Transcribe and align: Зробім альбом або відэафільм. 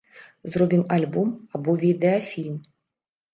Зробім 0.53 0.81
альбом 0.95 1.29
або 1.59 1.75
відэафільм. 1.85 2.57